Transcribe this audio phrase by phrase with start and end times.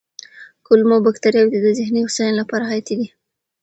[0.65, 3.07] کولمو بکتریاوې د ذهني هوساینې لپاره حیاتي دي.